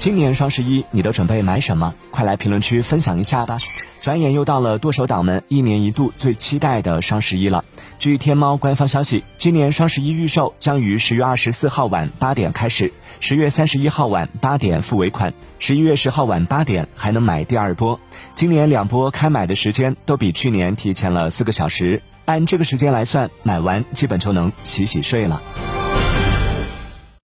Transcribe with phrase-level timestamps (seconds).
[0.00, 1.94] 今年双十一你都准备买什么？
[2.10, 3.58] 快来评论区分享一下吧。
[4.00, 7.66] 转眼又到了剁手党们一年一度最期待的双十一了。
[7.98, 18.00] 据天猫官方消息今年双十一预售将于十月二十四号晚八点开始十月三十一号晚八点付尾款十一月十号晚八点还能买第二波。
[18.34, 25.42] 今年两波开买的时间都比去年提前了四个小时按这个时间来算买完基本就能洗洗睡了。